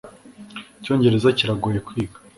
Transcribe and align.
icyongereza 0.79 1.35
kiragoye 1.37 1.79
kwiga 1.87 2.17